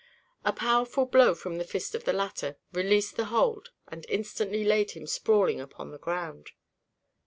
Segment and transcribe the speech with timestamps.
[0.43, 4.89] A powerful blow from the fist of the latter released his hold and instantly laid
[4.89, 6.53] him sprawling upon the ground.